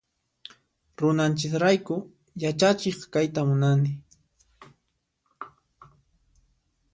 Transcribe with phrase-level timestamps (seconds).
[0.97, 1.95] Runanchis rayku
[2.43, 3.91] yachachiq kayta munani.